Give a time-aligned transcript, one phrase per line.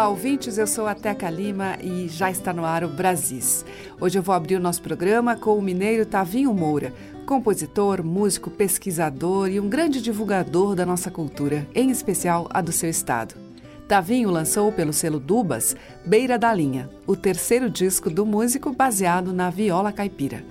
[0.00, 0.56] Olá, ouvintes.
[0.56, 3.66] Eu sou a Teca Lima e já está no ar o Brasis.
[4.00, 6.94] Hoje eu vou abrir o nosso programa com o mineiro Tavinho Moura,
[7.26, 12.88] compositor, músico, pesquisador e um grande divulgador da nossa cultura, em especial a do seu
[12.88, 13.34] estado.
[13.86, 15.76] Tavinho lançou pelo selo Dubas
[16.06, 20.42] Beira da Linha, o terceiro disco do músico baseado na viola caipira.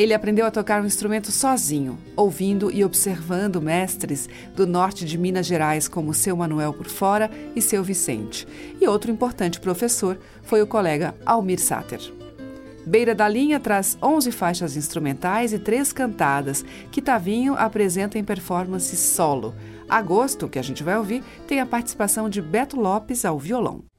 [0.00, 5.44] Ele aprendeu a tocar um instrumento sozinho, ouvindo e observando mestres do norte de Minas
[5.44, 8.48] Gerais como seu Manuel por fora e seu Vicente.
[8.80, 12.00] E outro importante professor foi o colega Almir Sater.
[12.86, 18.96] Beira da Linha traz 11 faixas instrumentais e três cantadas, que Tavinho apresenta em performance
[18.96, 19.54] solo.
[19.86, 23.89] Agosto, que a gente vai ouvir, tem a participação de Beto Lopes ao violão.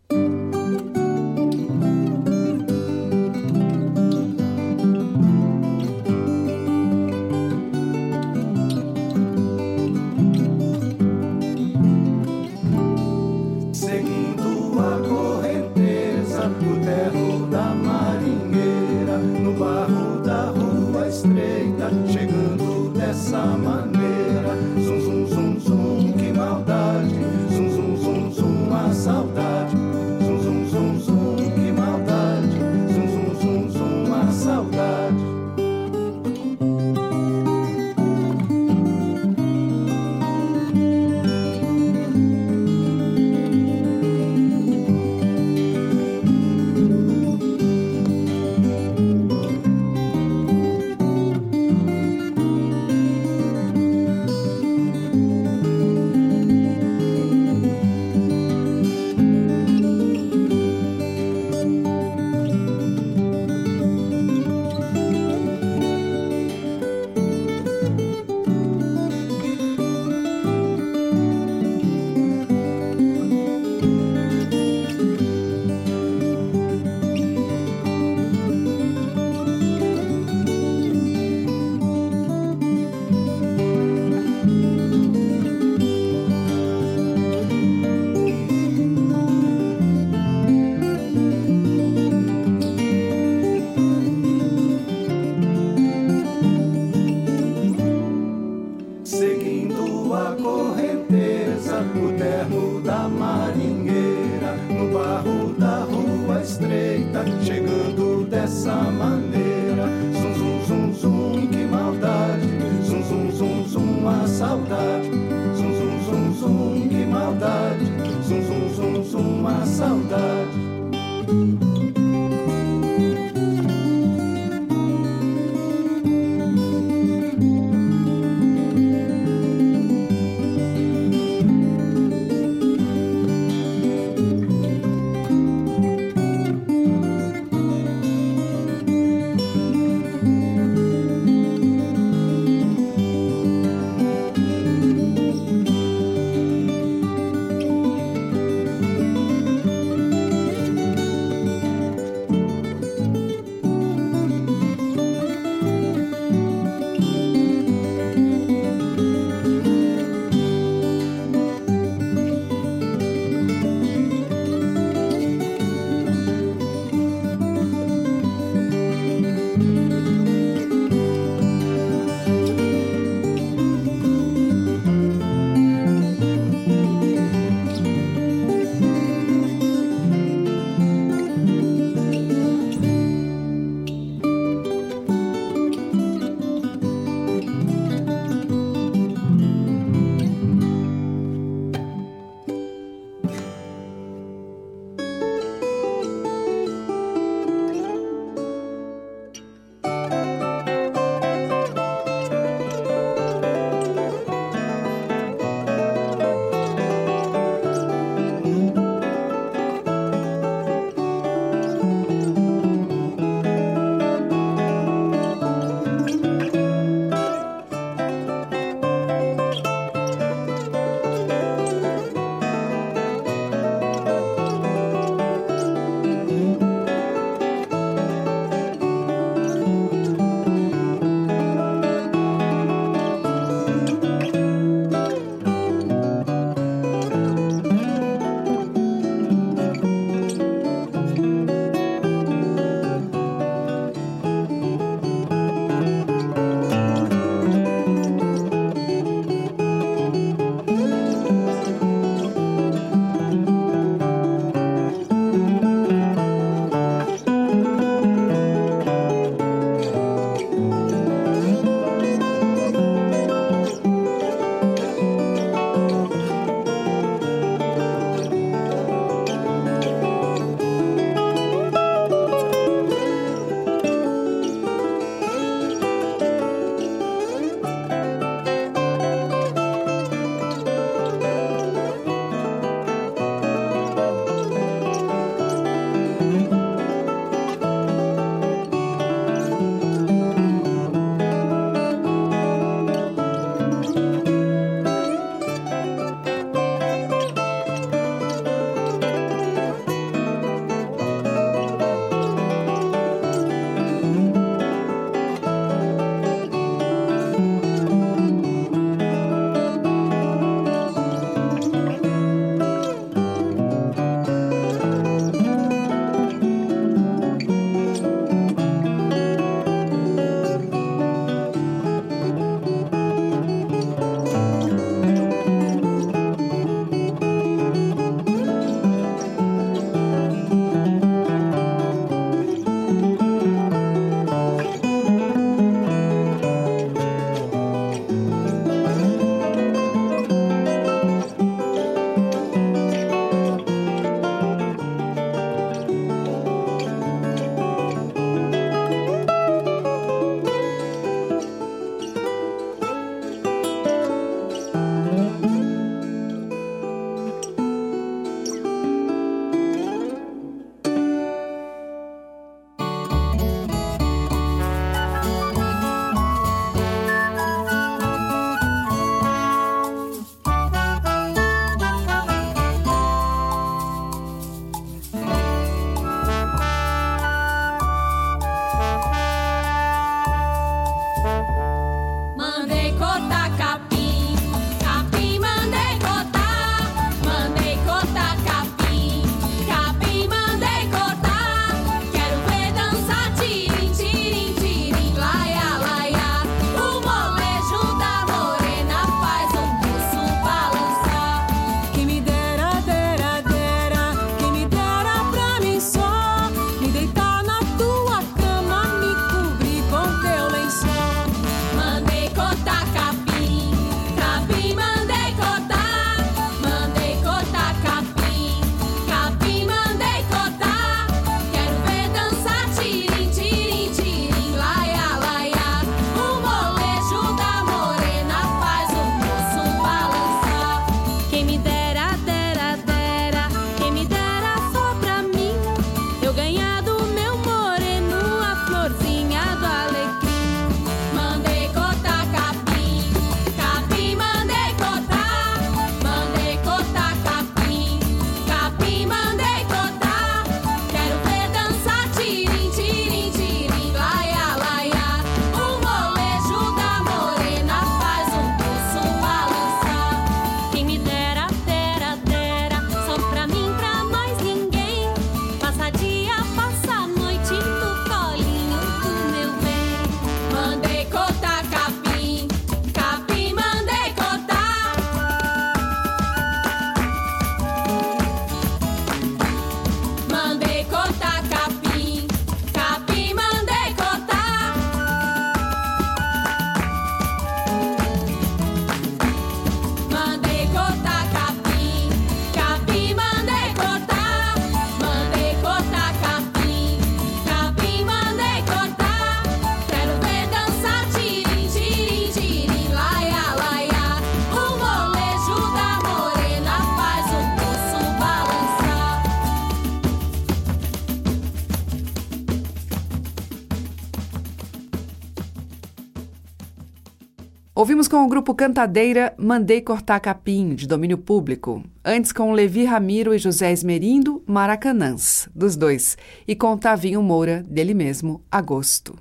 [517.91, 521.83] Ouvimos com o grupo Cantadeira Mandei Cortar Capim, de domínio público.
[522.05, 526.17] Antes com Levi Ramiro e José Esmerindo, Maracanãs, dos dois.
[526.47, 529.19] E com Tavinho Moura, dele mesmo, Agosto.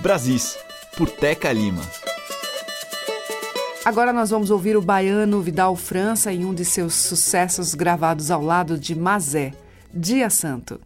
[0.00, 0.58] Brasis,
[0.96, 1.82] por Teca Lima.
[3.84, 8.42] Agora nós vamos ouvir o baiano Vidal França em um de seus sucessos gravados ao
[8.42, 9.52] lado de Mazé,
[9.94, 10.80] Dia Santo.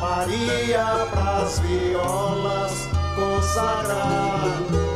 [0.00, 4.87] Maria pras violas consagrar.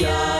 [0.00, 0.39] Yeah.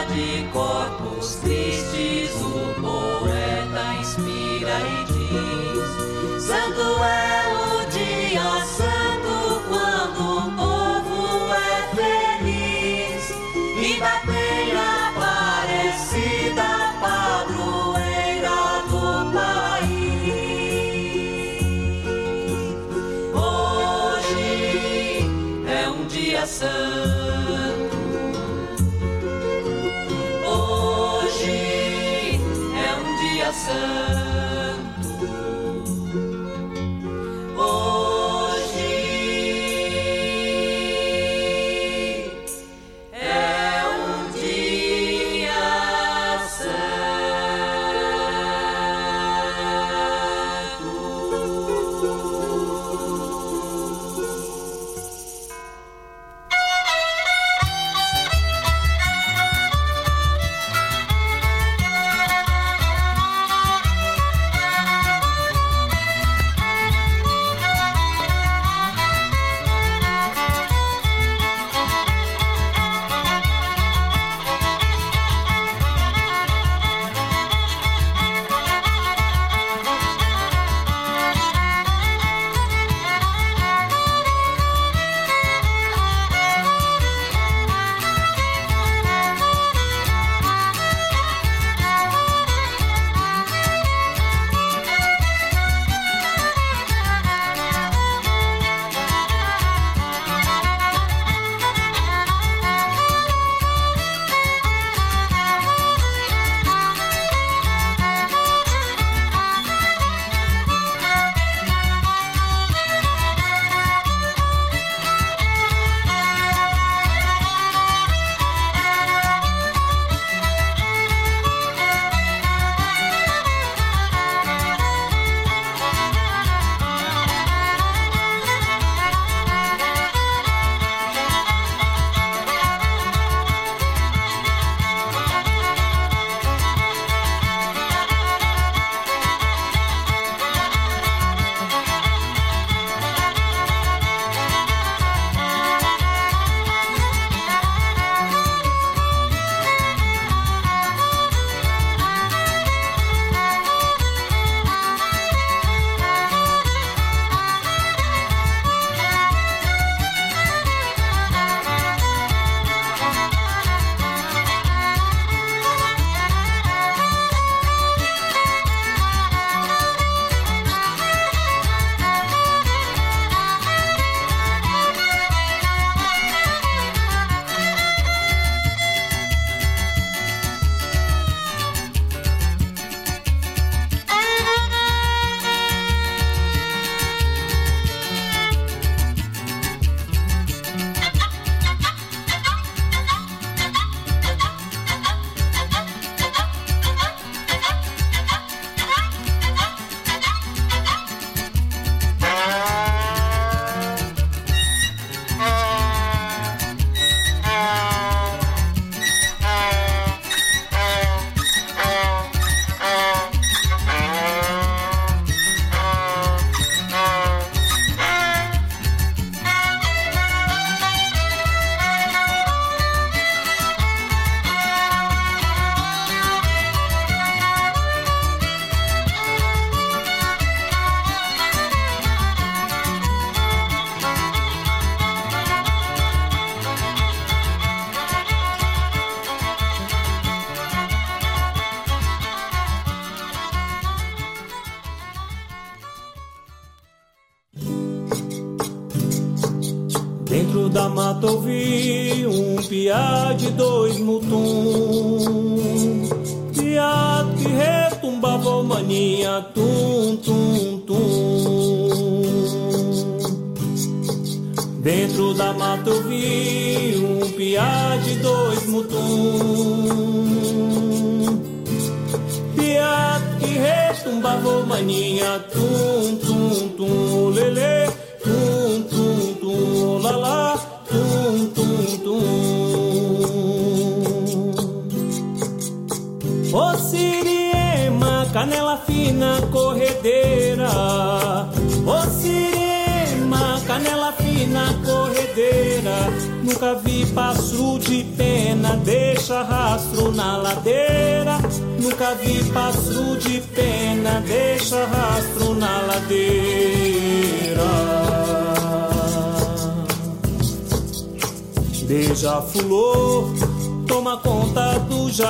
[33.71, 34.00] Jesus.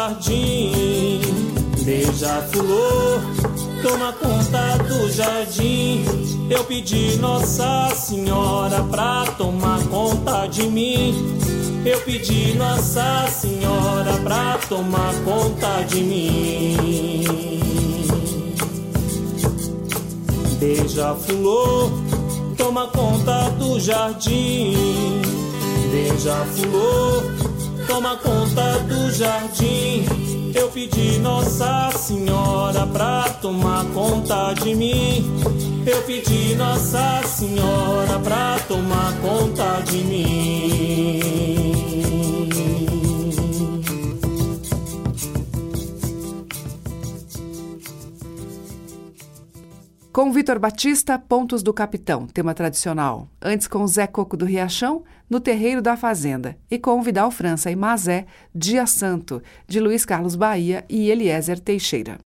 [0.01, 1.21] Jardim.
[1.83, 3.21] Beija-flor,
[3.83, 6.03] toma conta do jardim.
[6.49, 11.13] Eu pedi Nossa Senhora pra tomar conta de mim.
[11.85, 17.59] Eu pedi Nossa Senhora pra tomar conta de mim.
[20.59, 21.91] Beija-flor,
[22.57, 25.21] toma conta do jardim.
[25.91, 27.40] Beija-flor,
[27.91, 30.06] toma conta do jardim.
[30.56, 35.30] Eu pedi Nossa Senhora pra tomar conta de mim.
[35.86, 41.70] Eu pedi Nossa Senhora pra tomar conta de mim.
[50.12, 53.30] Com Vitor Batista, Pontos do Capitão, tema tradicional.
[53.41, 56.58] Antes com Zé Coco do Riachão, No Terreiro da Fazenda.
[56.69, 62.17] E com Vidal França e Mazé, Dia Santo, de Luiz Carlos Bahia e Eliezer Teixeira.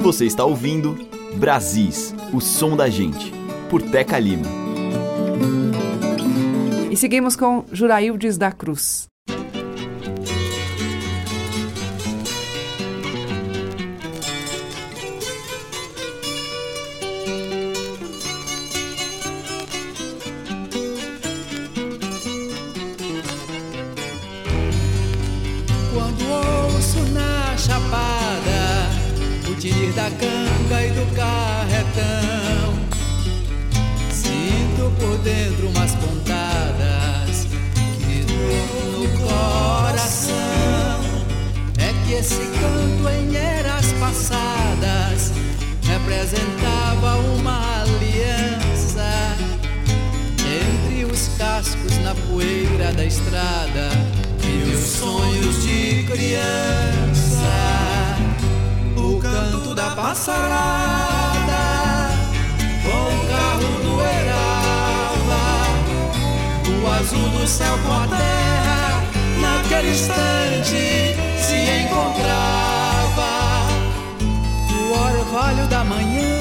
[0.00, 0.96] Você está ouvindo
[1.36, 3.30] Brasis, o som da gente,
[3.68, 4.46] por Teca Lima.
[6.90, 9.06] E seguimos com Juraildes da Cruz.
[27.86, 28.90] Chapada
[29.48, 32.74] o tirir da canga e do carretão,
[34.10, 37.46] sinto por dentro umas pontadas
[37.98, 40.34] que dor no coração.
[41.78, 45.32] É que esse canto em eras passadas
[45.82, 49.36] representava uma aliança
[50.44, 53.90] entre os cascos na poeira da estrada
[54.42, 56.95] e os sonhos de criança.
[60.06, 61.64] Passarada
[62.84, 65.46] com o carro do Erava,
[66.70, 69.02] o azul do céu com a terra
[69.40, 73.32] naquele instante se encontrava.
[74.70, 76.36] O orvalho da manhã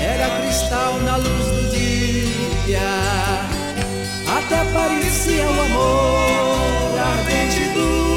[0.00, 2.78] era cristal na luz do dia.
[4.38, 8.07] Até parecia o amor ardente dos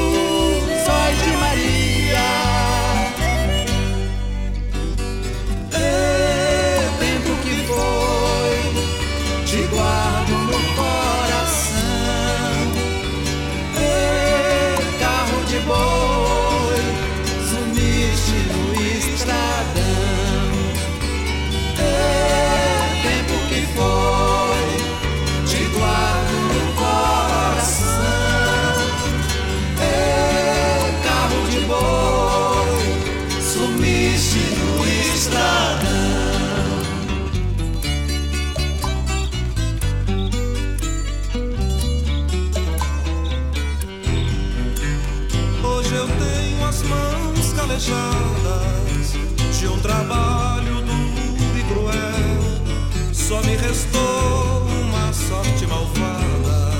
[53.32, 56.70] Só me restou uma sorte malvada,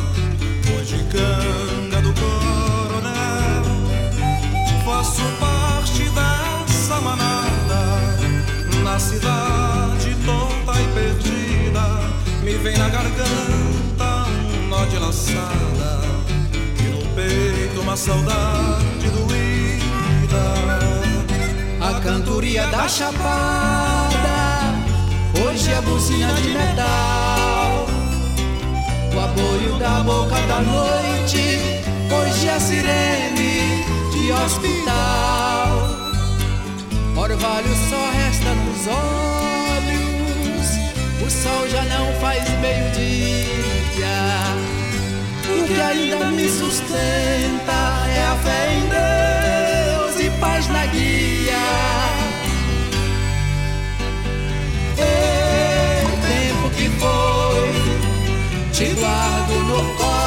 [0.66, 3.64] pois de canga do coronel.
[4.84, 7.80] Faço parte dessa manada,
[8.84, 11.84] na cidade tonta e perdida.
[12.42, 16.02] Me vem na garganta um nó de laçada
[16.78, 20.44] e no peito uma saudade doída.
[21.80, 24.01] A cantoria da chapada
[25.62, 27.86] hoje é buzina de metal.
[29.14, 35.88] O aboio da boca da noite, hoje é sirene de hospital.
[37.16, 40.66] Orvalho só resta nos olhos,
[41.24, 44.08] o sol já não faz meio-dia.
[45.44, 47.72] O que ainda me sustenta
[48.08, 51.32] é a fé em Deus e paz na guia.
[58.82, 60.21] Te guardo no coração.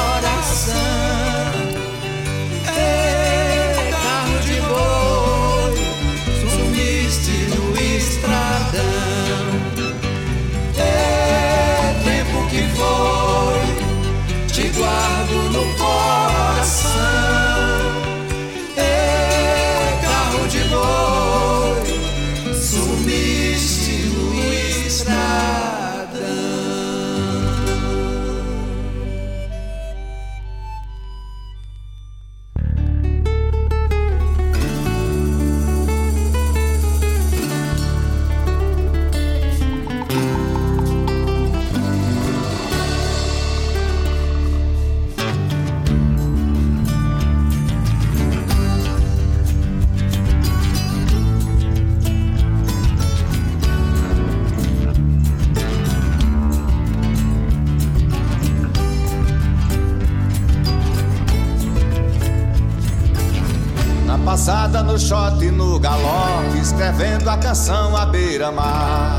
[67.56, 69.16] Canção à beira-mar.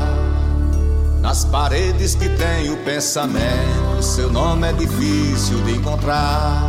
[1.20, 6.62] Nas paredes que tem o pensamento, seu nome é difícil de encontrar.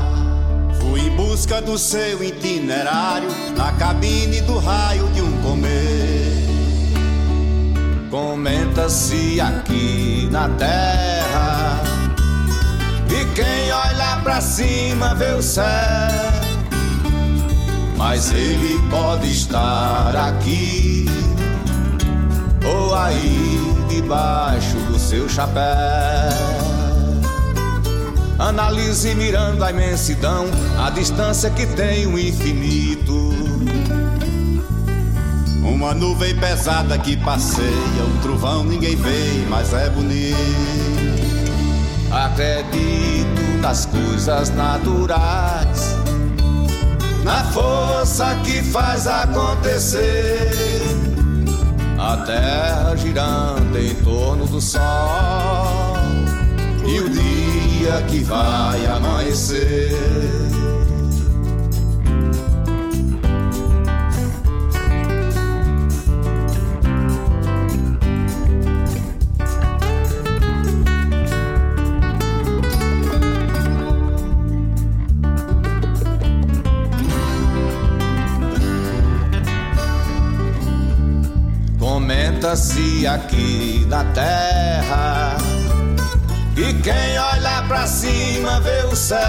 [0.79, 6.47] Fui em busca do seu itinerário na cabine do raio de um comer.
[8.09, 11.83] Comenta-se aqui na terra.
[13.11, 15.63] E quem olha pra cima vê o céu.
[17.95, 21.05] Mas ele pode estar aqui
[22.69, 25.63] ou aí debaixo do seu chapéu.
[28.37, 30.45] Analise mirando a imensidão,
[30.79, 33.33] a distância que tem o infinito.
[35.61, 40.37] Uma nuvem pesada que passeia, o trovão ninguém vê, mas é bonito.
[42.11, 45.95] Acredito nas coisas naturais,
[47.23, 50.68] na força que faz acontecer.
[52.09, 54.81] A terra girando em torno do sol
[56.83, 60.38] e o dia que vai amanhecer.
[82.49, 85.37] Comenta-se aqui na terra
[86.57, 89.19] e quem olha pra cima vê o céu,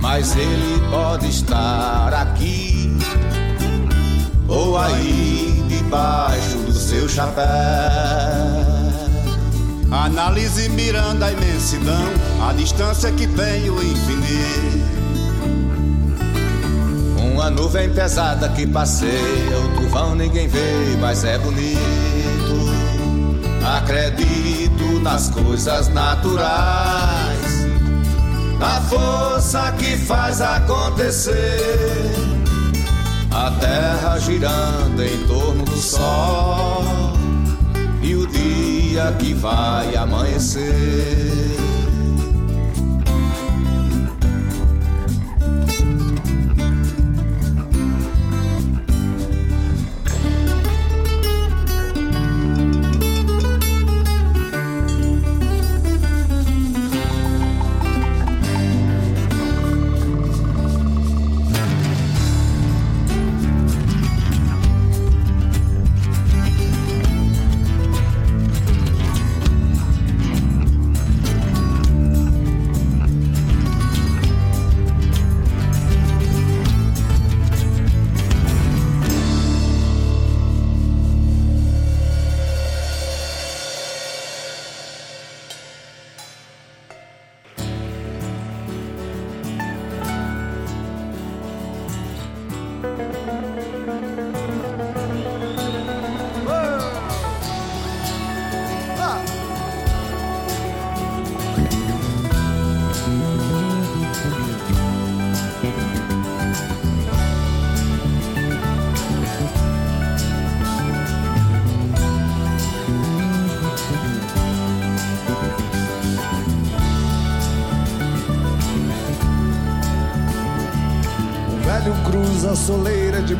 [0.00, 2.96] mas ele pode estar aqui
[4.48, 7.44] ou aí debaixo do seu chapéu.
[9.90, 12.08] Analise mirando a imensidão,
[12.48, 14.99] a distância que tem o infinito.
[17.50, 21.80] Uma nuvem pesada que passeia, o trovão ninguém vê, mas é bonito.
[23.76, 27.66] Acredito nas coisas naturais,
[28.56, 32.14] na força que faz acontecer.
[33.32, 36.84] A terra girando em torno do sol
[38.00, 41.59] e o dia que vai amanhecer.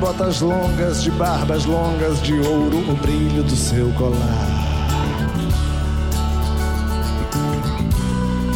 [0.00, 4.48] Botas longas, de barbas longas, de ouro o brilho do seu colar.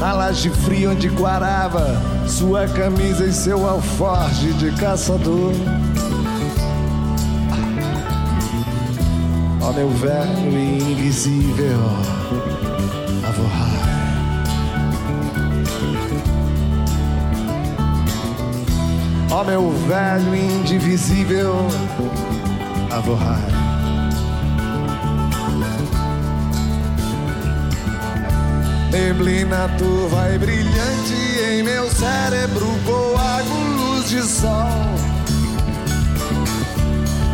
[0.01, 5.53] Na laje fria onde quarava sua camisa e seu alforje de caçador.
[9.61, 11.79] Ó meu velho invisível
[19.35, 21.57] Ó meu velho indivisível
[22.89, 23.43] avorrar.
[28.93, 34.69] Neblina turva e brilhante em meu cérebro coago luz de sol.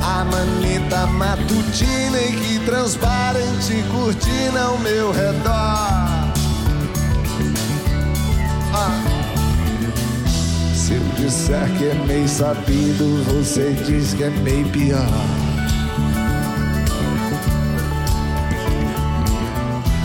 [0.03, 6.00] A manita matutina e que transparente cortina ao meu redor.
[11.31, 15.07] Disser que é meio sabido, você diz que é meio pior.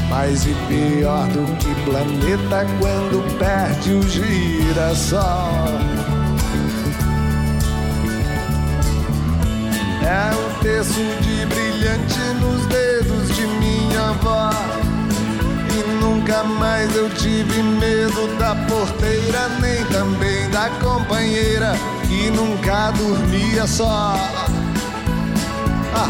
[0.08, 5.20] Mais e pior do que planeta quando perde o girassol.
[10.04, 14.85] É um terço de brilhante nos dedos de minha avó.
[16.26, 21.76] Nunca mais eu tive medo da porteira, nem também da companheira
[22.08, 24.16] que nunca dormia só.
[25.94, 26.10] Ah.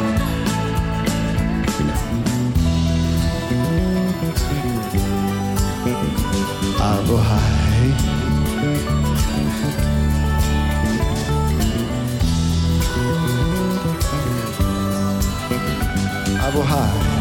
[16.47, 17.14] Aborrai.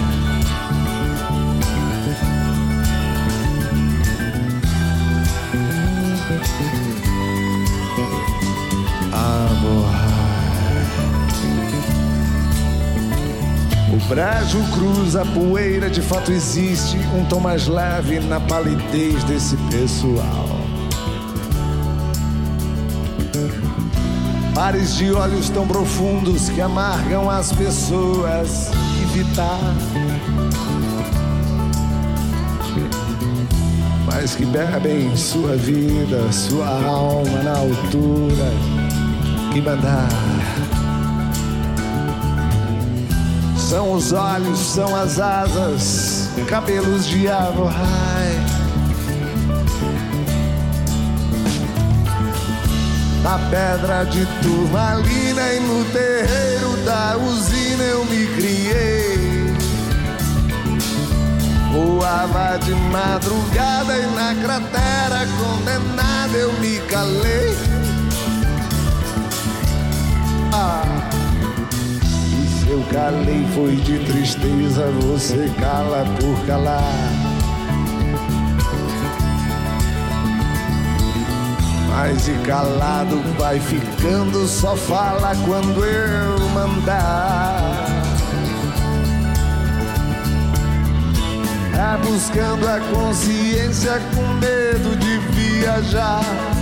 [14.09, 20.47] Brejo cruza a poeira, de fato existe um tom mais leve na palidez desse pessoal.
[24.55, 28.71] Pares de olhos tão profundos que amargam as pessoas
[29.03, 29.75] evitar.
[34.05, 38.53] Mas que bebem sua vida, sua alma na altura
[39.53, 40.74] que mandar.
[43.75, 48.39] São os olhos, são as asas, cabelos de avorrai.
[53.21, 59.53] Na pedra de turmalina e no terreiro da usina eu me criei.
[61.73, 67.74] Voava de madrugada e na cratera condenada eu me calei.
[72.95, 77.11] Calei foi de tristeza, você cala por calar.
[81.89, 87.85] Mas e calado vai ficando, só fala quando eu mandar.
[91.75, 96.54] É buscando a consciência com medo de viajar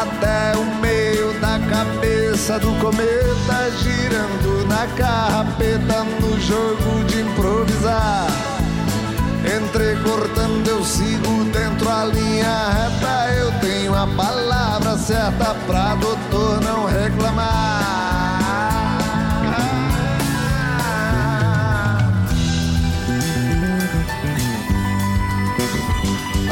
[0.00, 8.26] até o meio da cabeça do cometa, girando na carrapeta no jogo de improvisar.
[9.56, 16.84] Entrecortando eu sigo dentro a linha reta, eu tenho a palavra certa pra doutor não
[16.84, 17.96] reclamar.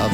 [0.02, 0.09] A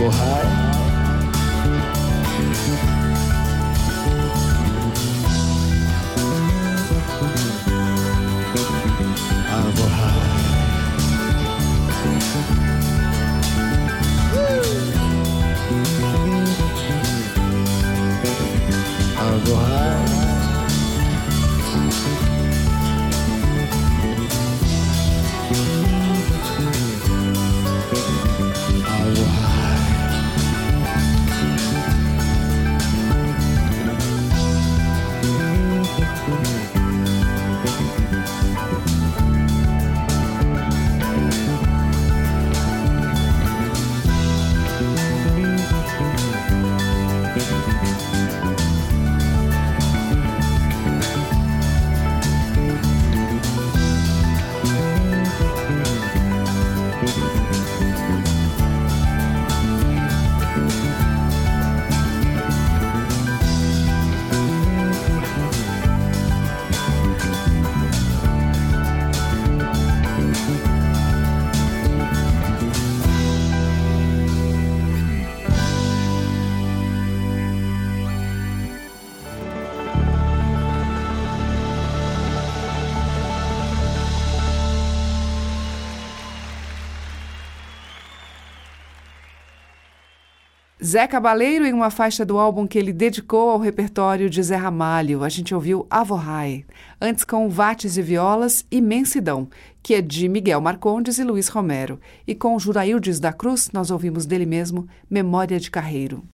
[90.90, 95.22] Zé Cabaleiro em uma faixa do álbum que ele dedicou ao repertório de Zé Ramalho.
[95.22, 96.64] A gente ouviu Avorrai.
[97.00, 99.48] Antes com Vates e Violas, Imensidão,
[99.84, 102.00] que é de Miguel Marcondes e Luiz Romero.
[102.26, 106.24] E com Juraildes da Cruz, nós ouvimos dele mesmo Memória de Carreiro.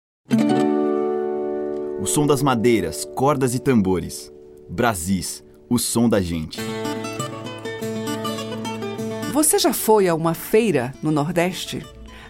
[2.00, 4.32] O som das madeiras, cordas e tambores.
[4.70, 6.58] Brasis, o som da gente.
[9.34, 11.84] Você já foi a uma feira no Nordeste?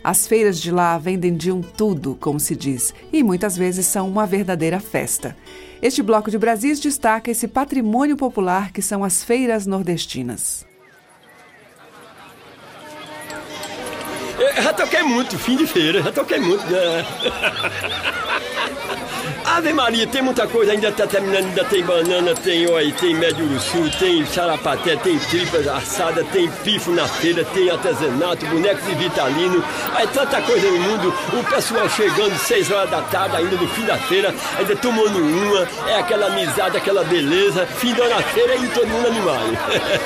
[0.06, 4.08] As feiras de lá vendem de um tudo, como se diz, e muitas vezes são
[4.08, 5.36] uma verdadeira festa.
[5.82, 10.64] Este bloco de Brasis destaca esse patrimônio popular que são as feiras nordestinas.
[14.38, 17.04] Eu já toquei muito, fim de feira, já toquei muito, né?
[19.46, 23.48] Ave Maria, tem muita coisa, ainda tá terminando, ainda tem banana, tem oi, tem médio
[23.60, 29.64] sul, tem sarapaté, tem tripas assada, tem pifo na feira, tem artesanato, bonecos de vitalino,
[29.96, 33.84] é tanta coisa no mundo, o pessoal chegando seis horas da tarde, ainda no fim
[33.84, 38.88] da feira, ainda tomando uma, é aquela amizade, aquela beleza, fim da feira e todo
[38.88, 39.56] mundo animado.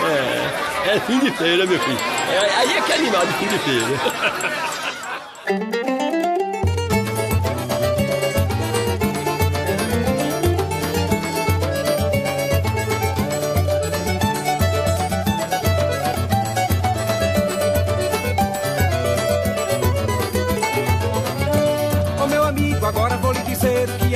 [0.83, 1.99] É, é fim de feira, meu filho.
[2.33, 3.87] É, aí é que é animado fim de feira.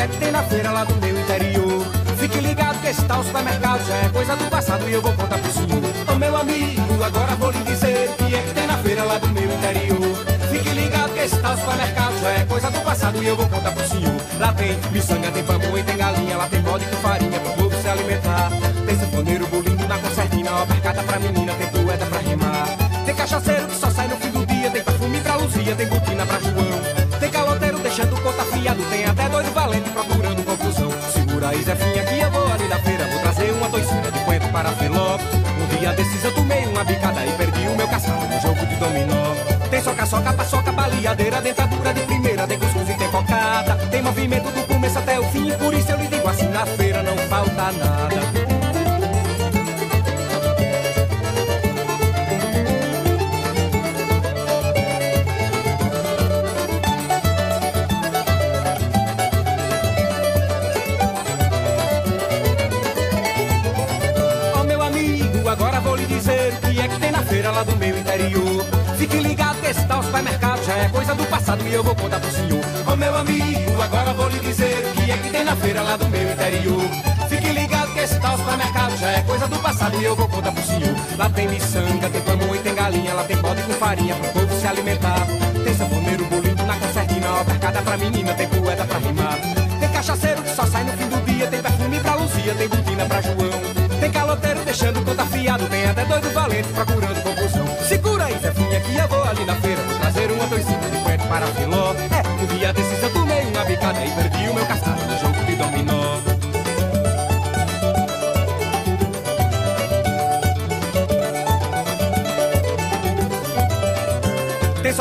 [0.05, 1.87] é que tem na feira lá do meu interior.
[2.19, 5.39] Fique ligado que esse tal supermercado já é coisa do passado e eu vou contar
[5.39, 5.83] pro senhor.
[6.15, 9.19] Ô meu amigo, agora vou lhe dizer o que é que tem na feira lá
[9.19, 10.15] do meu interior.
[10.51, 13.73] Fique ligado que esse tal supermercado já é coisa do passado e eu vou contar
[13.73, 14.15] pro senhor.
[14.39, 17.89] Lá tem miçanga, tem pamonha, tem galinha, lá tem bode com farinha pro povo se
[17.89, 18.51] alimentar.
[18.87, 22.69] Tem sanfoneiro, bolinho na concertina, ó, percada pra menina, tem poeta pra rimar.
[23.07, 26.27] Tem cachaceiro que só sai no fim do dia, tem perfume pra Luzia, tem botina
[26.27, 27.19] pra João.
[27.19, 29.84] Tem caloteiro deixando conta fiado, tem até doido confusão.
[31.65, 34.71] Aí, Zefinha, que eu vou ali na feira, vou trazer uma doicina de coentro para
[34.73, 35.17] Filó.
[35.17, 38.77] Um dia desses eu tomei uma bicada e perdi o meu cascado no jogo de
[38.77, 39.35] dominó.
[39.71, 43.77] Tem soca, soca, paçoca, baleadeira, dentadura de primeira, tem cuscuz e tem cocada.
[43.91, 47.03] Tem movimento do começo até o fim, por isso eu lhe digo assim, na feira
[47.03, 48.34] não falta nada.
[67.55, 68.67] Lá do meu interior.
[68.99, 72.19] Fique ligado que esse tal supermercado já é coisa do passado e eu vou contar
[72.19, 72.61] pro senhor.
[72.61, 75.83] Ô oh, meu amigo, agora vou lhe dizer o que é que tem na feira
[75.83, 76.83] lá do meu interior.
[77.29, 80.51] Fique ligado que esse tal supermercado já é coisa do passado e eu vou contar
[80.51, 80.95] pro senhor.
[81.17, 84.67] Lá tem miçanga, tem pamonha, tem galinha, lá tem bode com farinha pro povo se
[84.67, 85.27] alimentar.
[85.65, 89.39] Tem sanfoneiro, bolinho na concertina, ó, percada pra menina, tem poeta pra rimar.
[89.79, 93.07] Tem cachaceiro que só sai no fim do dia, tem perfume pra Luzia, tem botina
[93.07, 93.75] pra João.
[94.01, 97.24] Tem caloteiro deixando conta fiado, tem até doido valente procurando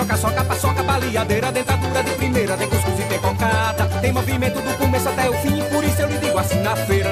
[0.04, 3.86] soca, soca, paçoca, baleadeira, dentadura de primeira, tem cuscuz e tem cocada.
[4.01, 7.03] Tem movimento do começo até o fim, por isso eu lhe digo assim, na feira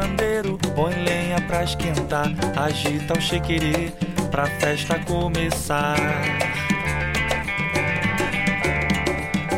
[0.00, 3.92] pandeiro, põe lenha pra esquentar, agita o chequerê
[4.30, 5.96] pra festa começar.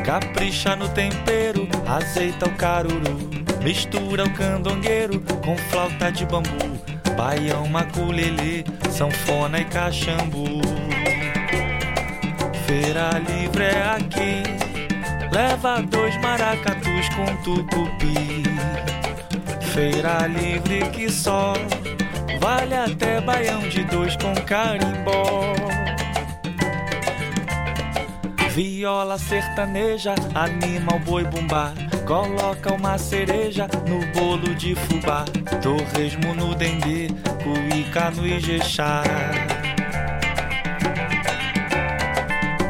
[0.04, 3.30] Capricha no tempero, azeita o caruru,
[3.62, 6.80] mistura o candongueiro com flauta de bambu,
[7.16, 10.60] baião, maculelê, sanfona e cachambu.
[12.66, 14.62] Feira livre é aqui
[15.32, 18.51] Leva dois maracatus com tucupi.
[19.72, 21.54] Feira livre que só
[22.40, 25.54] vale até baião de dois com carimbó.
[28.50, 31.72] Viola sertaneja anima o boi bumbá
[32.06, 35.24] Coloca uma cereja no bolo de fubá,
[35.62, 37.08] torresmo no dendê,
[37.42, 39.02] cuíca no ijexá.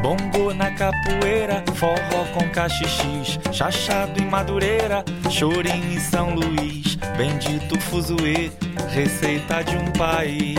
[0.02, 8.50] Bongo na capoeira, forró com cachixis, chachado em madureira, chorinho em São Luís, bendito fuzuê,
[8.88, 10.58] receita de um país.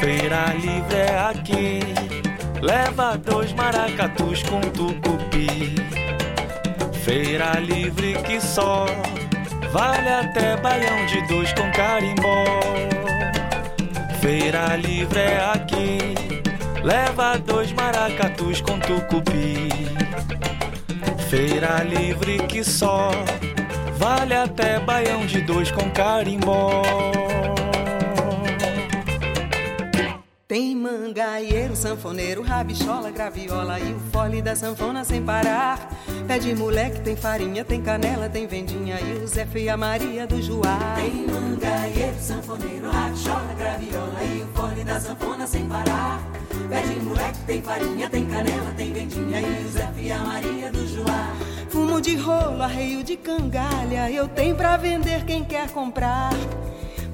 [0.00, 1.80] Feira livre é aqui,
[2.60, 5.76] leva dois maracatus com tucupi.
[7.04, 8.84] Feira livre que só
[9.72, 12.44] vale até baião de dois com carimbó.
[14.20, 16.14] Feira livre é aqui,
[16.82, 19.68] leva dois maracatus com tucupi.
[21.28, 23.10] Feira livre que só
[23.96, 26.82] vale até baião de dois com carimbó.
[30.90, 35.88] Mangaieiro, sanfoneiro, rabichola, graviola e o fole da sanfona sem parar.
[36.26, 40.26] Pé de moleque, tem farinha, tem canela, tem vendinha e o Zé e a Maria
[40.26, 40.78] do Joá.
[40.96, 46.20] Tem mangaieiro, sanfoneiro, rabichola, graviola e o fole da sanfona sem parar.
[46.68, 50.72] Pé de moleque, tem farinha, tem canela, tem vendinha e o Zé e a Maria
[50.72, 51.36] do Joá.
[51.68, 56.30] Fumo de rolo, arreio de cangalha, eu tenho pra vender quem quer comprar.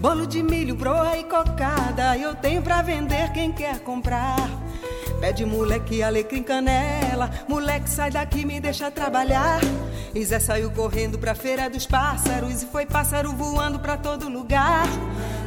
[0.00, 4.48] Bolo de milho, broa e cocada, eu tenho pra vender quem quer comprar.
[5.20, 9.60] Pede moleque, alecrim, canela, moleque sai daqui, me deixa trabalhar.
[10.14, 14.86] E Zé saiu correndo pra feira dos pássaros e foi pássaro voando pra todo lugar.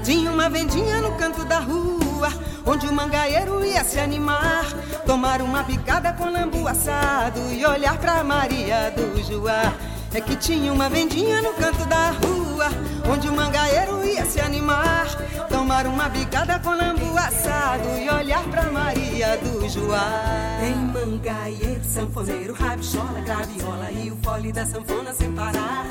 [0.03, 2.29] Tinha uma vendinha no canto da rua,
[2.65, 4.65] onde o mangaeiro ia se animar.
[5.05, 9.73] Tomar uma picada com lambu assado e olhar pra Maria do Joá.
[10.11, 12.67] É que tinha uma vendinha no canto da rua,
[13.09, 15.07] onde o mangaeiro ia se animar.
[15.49, 20.57] Tomar uma bicada com lambu assado e olhar pra Maria do Joá.
[20.59, 25.85] Tem mangaeiro, sanfoneiro, rabichola, graviola e o fole da sanfona sem parar.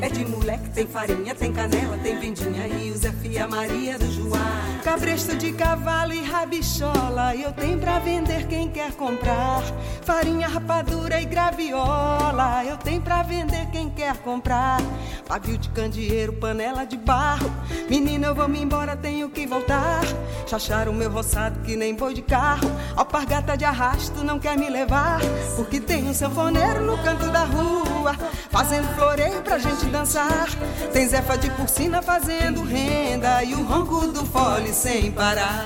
[0.00, 3.98] É de moleque, tem farinha, tem canela, tem vendinha e o Zé e a Maria
[3.98, 4.80] do Joá.
[4.82, 9.62] Cabresto de cavalo e rabichola, eu tenho pra vender quem quer comprar.
[10.02, 14.80] Farinha, rapadura e graviola, eu tenho pra vender quem quer comprar.
[15.28, 17.50] Pavio de candeeiro, panela de barro.
[17.88, 20.02] Menina, eu vou me embora, tenho que voltar.
[20.46, 22.70] Chachar o meu roçado que nem boi de carro.
[22.94, 25.20] Alpargata de arrasto não quer me levar.
[25.56, 28.14] Porque tem um sanfoneiro no canto da rua,
[28.50, 30.48] fazendo floreio pra gente dançar.
[30.92, 35.64] Tem Zefa de porcina fazendo renda e o ronco do fole sem parar.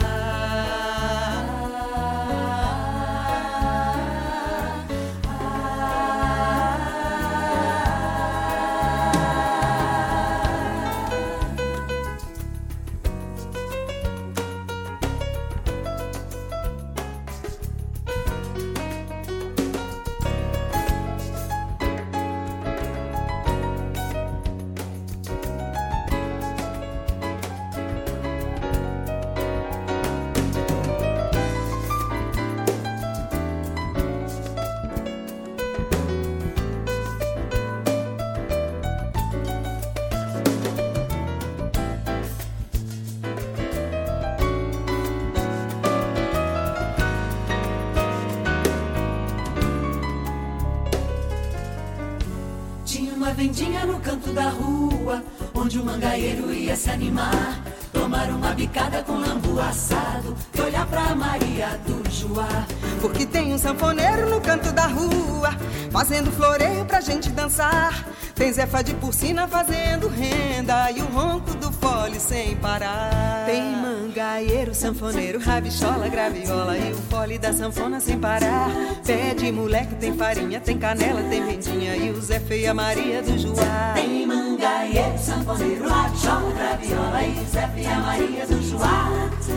[53.44, 55.22] Vendinha no canto da rua,
[55.54, 57.62] onde o mangaeiro ia se animar.
[57.92, 62.64] Tomar uma bicada com lambu assado e olhar pra Maria do Joá.
[63.02, 65.50] Porque tem um sanfoneiro no canto da rua,
[65.90, 68.06] fazendo floreio pra gente dançar.
[68.34, 73.44] Tem Zefa de porcina fazendo renda e o ronco do fole sem parar.
[73.44, 73.76] Tem
[74.14, 78.70] mangaeiro, sanfoneiro, rabichola, graviola e o fole da sanfona sem parar.
[79.04, 83.20] Pé de moleque, tem farinha, tem canela, tem vendinha e o Zé e a Maria
[83.22, 83.92] do Joá.
[83.94, 89.10] Tem mangaeiro, sanfoneiro, rabichola, graviola e o Zé e a Maria do Joá.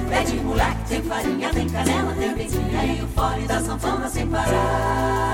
[0.10, 4.26] Pé de moleque, tem farinha, tem canela, tem vendinha e o fole da sanfona sem
[4.26, 5.28] parar.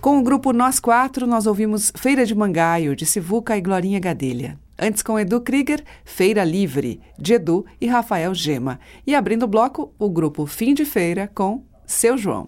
[0.00, 4.59] Com o grupo Nós Quatro, nós ouvimos Feira de Mangaio, de Sivuca e Glorinha Gadelha.
[4.82, 8.80] Antes, com Edu Krieger, Feira Livre, de Edu e Rafael Gema.
[9.06, 12.46] E abrindo o bloco, o grupo Fim de Feira com Seu João.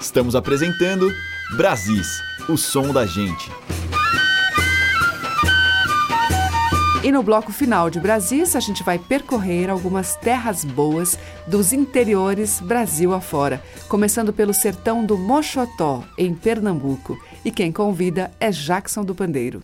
[0.00, 1.12] Estamos apresentando
[1.56, 3.50] Brasis, o som da gente.
[7.02, 12.60] E no bloco final de Brasis, a gente vai percorrer algumas terras boas dos interiores
[12.60, 17.16] Brasil afora, começando pelo sertão do Mochotó, em Pernambuco.
[17.44, 19.62] E quem convida é Jackson do Pandeiro.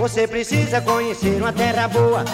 [0.00, 2.24] Você precisa conhecer uma terra boa.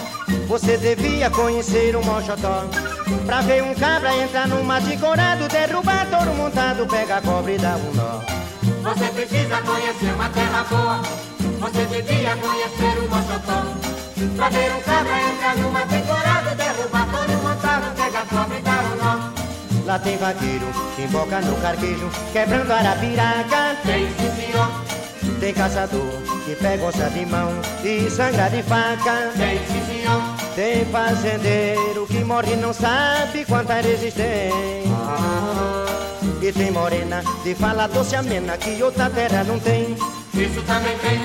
[0.48, 2.91] Você devia conhecer o Mochotó.
[3.26, 7.58] Pra ver um cabra entrar no mato corado, derrubar touro montado, pega a cobre e
[7.58, 8.20] dá um nó.
[8.82, 11.02] Você precisa conhecer uma terra boa.
[11.60, 13.64] Você devia conhecer o mochotó.
[14.36, 18.62] Pra ver um cabra entrar no mato corado, derrubar touro montado, pega a cobre e
[18.62, 19.32] dá um nó.
[19.84, 23.76] Lá tem vaqueiro que emboca no carquejo, quebrando arapiraca.
[23.84, 24.68] Tem sim, senhor.
[25.40, 26.12] Tem caçador
[26.44, 27.50] que pega onça de mão
[27.82, 29.32] e sangra de faca.
[29.36, 30.41] Tem sim, senhor.
[30.54, 34.52] Tem fazendeiro que morre e não sabe quanta resistência.
[36.42, 39.96] E tem morena de fala doce amena que outra terra não tem.
[40.34, 41.20] Isso também tem.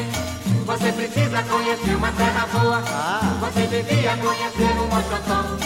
[0.66, 2.84] Você precisa conhecer uma terra boa.
[2.88, 3.20] Ah.
[3.42, 5.58] Você devia conhecer um mochotão.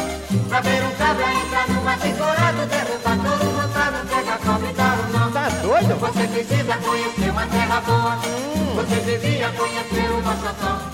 [0.49, 4.95] Pra ver um cabra entrar numa temporada, derrubar todo montado, pega a cobra e dá
[4.95, 5.31] um nó.
[5.31, 5.99] Tá doido?
[5.99, 8.17] Você precisa conhecer uma terra boa.
[8.75, 10.90] Você devia conhecer um mochotão.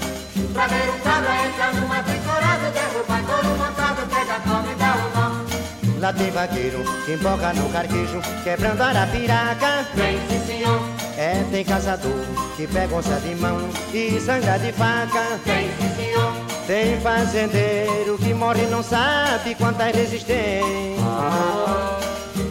[0.58, 6.00] Um cabra entrar numa temporada, derrubar todo montado, pega cobra e dá um nó.
[6.00, 9.86] Lá tem vaqueiro que emboca no carquejo, quebrando arapiraca.
[9.96, 10.82] Tem sim, senhor.
[11.16, 15.40] É, tem caçador que pega onça de mão e sangra de faca.
[15.46, 16.34] Tem sim, senhor.
[16.66, 20.66] Tem fazendeiro que morre e não sabe quanta resistência.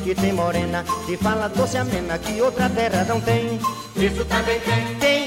[0.04, 3.58] E tem morena que fala doce amena que outra terra não tem.
[3.96, 4.94] Isso também tem.
[5.00, 5.25] Tem.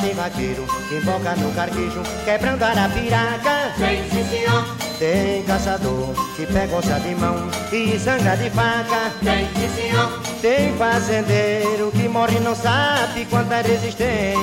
[0.00, 3.72] Tem vaqueiro que emboca no carquejo, quebrando arapiraca.
[3.76, 4.64] Tem sim, senhor.
[4.98, 9.12] Tem caçador que pega onça de mão e sangra de faca.
[9.22, 10.20] Tem sim, senhor.
[10.40, 14.38] Tem fazendeiro que morre e não sabe quanta resistência.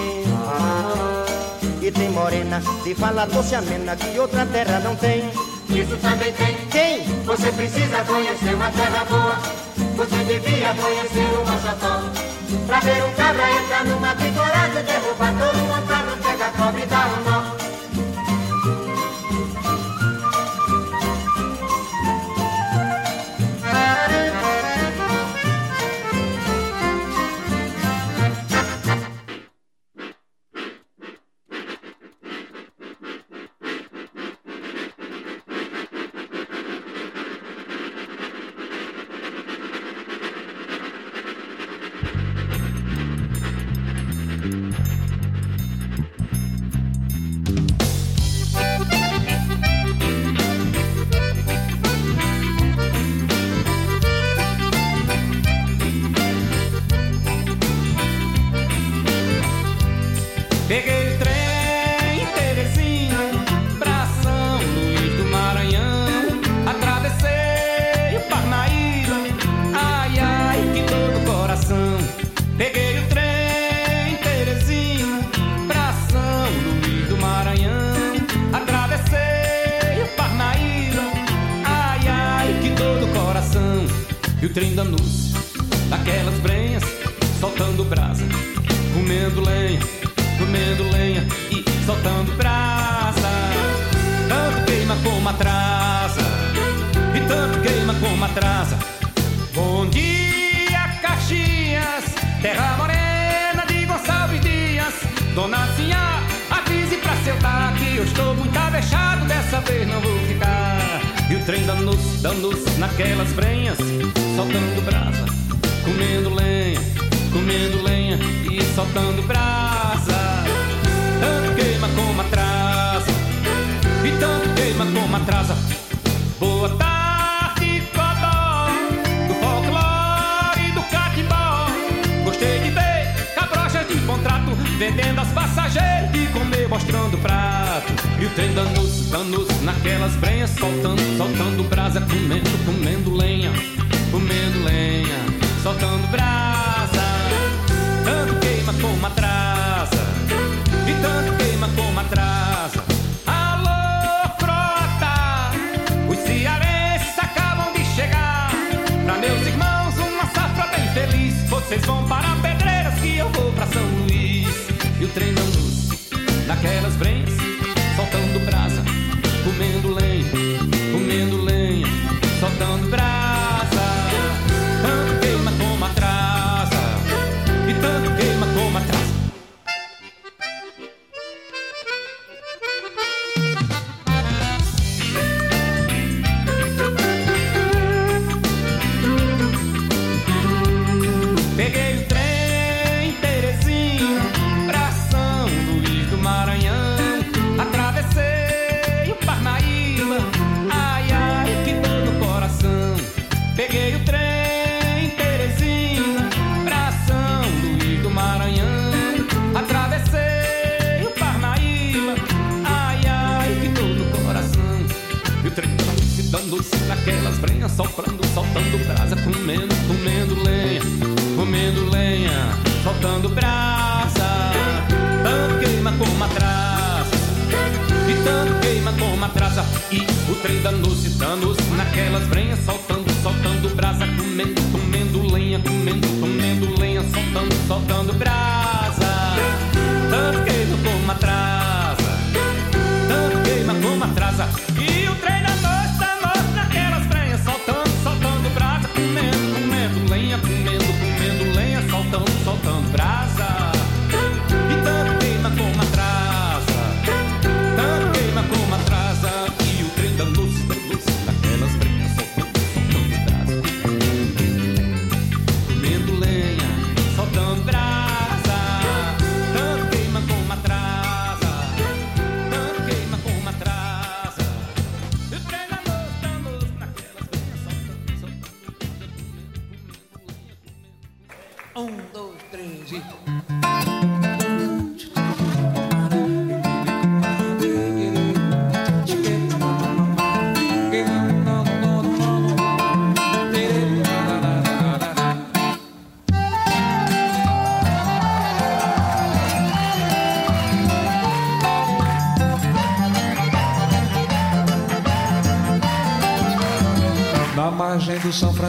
[1.82, 5.30] E tem morena de fala doce amena que outra terra não tem.
[5.70, 6.56] Isso também tem.
[6.72, 7.03] Tem.
[7.26, 9.38] Você precisa conhecer uma terra boa.
[9.95, 12.35] Você devia conhecer o mochotão.
[12.68, 17.08] Pra ver um cabra entrar numa temporada, derrubar todo montado, pega a cobra e dá
[17.08, 17.45] um nó.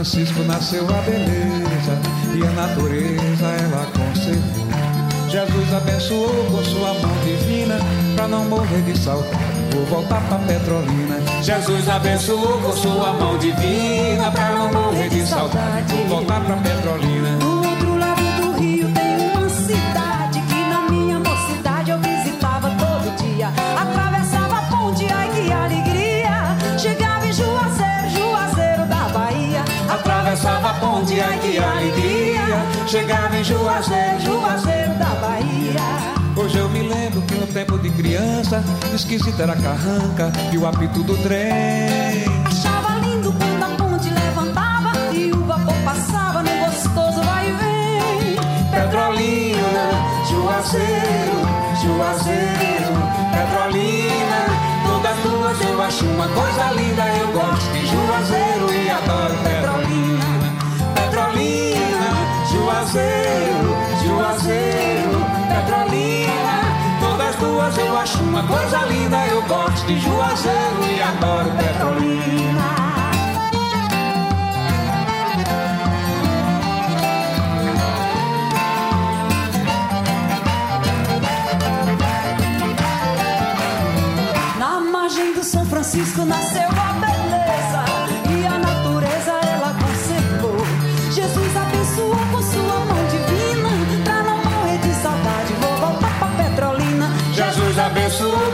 [0.07, 2.01] Francisco nasceu a beleza
[2.33, 4.67] e a natureza ela conservou.
[5.29, 7.81] Jesus abençoou com sua mão divina
[8.15, 9.37] pra não morrer de saudade.
[9.73, 11.17] Vou voltar pra Petrolina.
[11.43, 15.93] Jesus abençoou com sua mão divina pra não morrer de saudade.
[15.93, 17.46] Vou voltar pra Petrolina.
[31.65, 32.87] Alegria.
[32.87, 36.17] Chegava em Juazeiro, Juazeiro da Bahia.
[36.37, 38.63] Hoje eu me lembro que no tempo de criança,
[38.95, 42.25] esquisita era a carranca e o apito do trem.
[42.45, 48.37] Achava lindo quando a ponte levantava e o vapor passava no gostoso vai e vem.
[48.71, 49.91] Petrolina,
[50.29, 51.39] Juazeiro,
[51.83, 52.93] Juazeiro,
[53.33, 54.47] Petrolina.
[54.87, 57.05] Todas duas eu acho uma coisa linda.
[57.17, 57.76] Eu gosto
[67.75, 69.27] Eu acho uma coisa linda.
[69.27, 72.77] Eu gosto de Juazeiro e adoro Petrolina.
[84.59, 86.86] Na margem do São Francisco nasceu a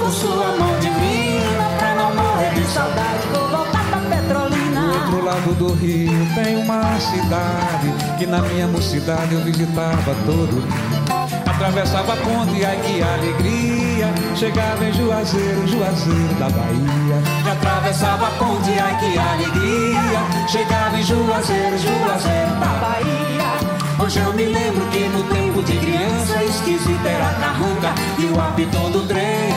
[0.02, 3.28] com sua mão divina pra não morrer de saudade.
[3.32, 4.80] Vou voltar pra Petrolina.
[4.80, 10.60] Do outro lado do rio tem uma cidade que na minha mocidade eu visitava todo
[10.60, 11.02] dia.
[11.46, 14.12] Atravessava a ponte, ai que alegria.
[14.34, 17.22] Chegava em Juazeiro, Juazeiro da Bahia.
[17.44, 20.48] E atravessava a ponte, ai que alegria.
[20.48, 24.02] Chegava em Juazeiro, Juazeiro da Bahia.
[24.02, 28.90] Hoje eu me lembro que no tempo de criança esquisita era carranca e o apitão
[28.90, 29.51] do trem.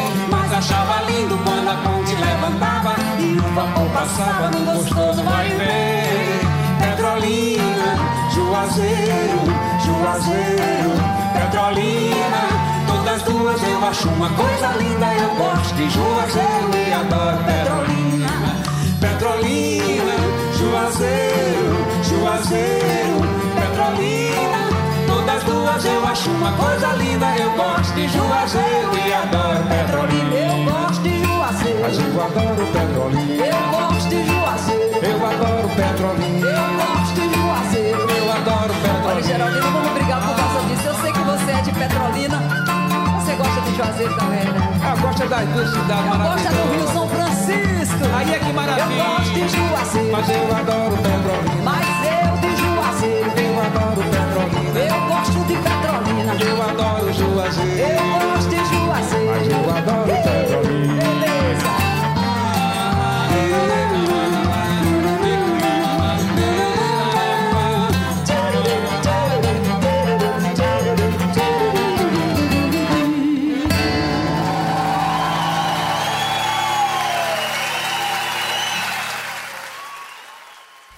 [0.57, 6.39] Achava lindo quando a ponte levantava e o vapor passava no gostoso vai vem.
[6.79, 7.97] Petrolina,
[8.33, 9.39] Juazeiro,
[9.83, 10.91] Juazeiro,
[11.33, 12.47] Petrolina.
[12.87, 15.13] Todas duas eu acho uma coisa linda.
[15.15, 18.29] Eu gosto de Juazeiro e adoro Petrolina.
[19.01, 20.15] Petrolina,
[20.57, 23.19] Juazeiro, Juazeiro,
[23.59, 24.24] Petrolina.
[26.25, 27.27] Acho uma coisa linda.
[27.37, 30.35] Eu gosto de Juazeiro e adoro Petrolina.
[30.35, 31.79] Eu gosto de Juazeiro.
[31.81, 33.45] Mas eu adoro Petrolina.
[33.45, 35.05] Eu gosto de Juazeiro.
[35.05, 36.47] Eu adoro Petrolina.
[36.49, 38.09] Eu gosto de Juazeiro.
[38.09, 39.05] Eu adoro Petrolina.
[39.05, 40.87] Olha, Geraldino, vamos brigar por causa disso.
[40.87, 42.37] Eu sei que você é de Petrolina.
[43.19, 44.93] Você gosta de Juazeiro também, né?
[44.95, 46.87] Eu gosto das duas cidades Eu gosto do Rio.
[46.91, 48.03] São Francisco.
[48.17, 48.81] Aí é que maravilha.
[48.81, 50.11] Eu gosto de Juazeiro.
[50.11, 51.61] Mas eu adoro Petrolina.
[51.63, 51.84] Mas
[57.57, 58.44] adoro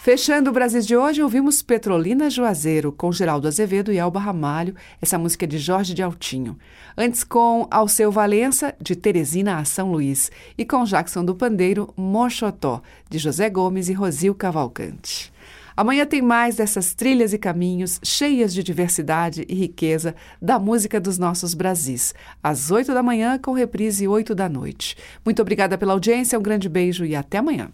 [0.07, 5.17] Fechando o Brasil de hoje, ouvimos Petrolina Juazeiro, com Geraldo Azevedo e Elba Ramalho, essa
[5.17, 6.57] música é de Jorge de Altinho.
[6.97, 12.81] Antes com Alceu Valença, de Teresina a São Luís, e com Jackson do Pandeiro, Mochotó,
[13.09, 15.29] de José Gomes e Rosil Cavalcante.
[15.75, 21.17] Amanhã tem mais dessas trilhas e caminhos cheias de diversidade e riqueza da música dos
[21.17, 24.95] nossos Brasis, às 8 da manhã com reprise 8 da noite.
[25.25, 27.73] Muito obrigada pela audiência, um grande beijo e até amanhã.